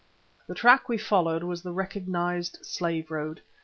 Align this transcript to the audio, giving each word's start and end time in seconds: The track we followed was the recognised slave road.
The 0.47 0.55
track 0.55 0.89
we 0.89 0.97
followed 0.97 1.43
was 1.43 1.61
the 1.61 1.71
recognised 1.71 2.65
slave 2.65 3.11
road. 3.11 3.39